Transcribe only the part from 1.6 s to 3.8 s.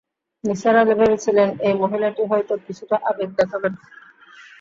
এই মহিলাটি হয়তো কিছুটা আবেগ দেখাবেন।